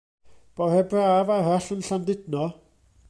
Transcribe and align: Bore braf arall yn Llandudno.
Bore 0.59 0.79
braf 0.93 1.27
arall 1.37 1.69
yn 1.77 1.85
Llandudno. 1.89 2.49